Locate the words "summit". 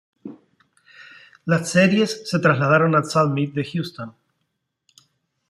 3.05-3.53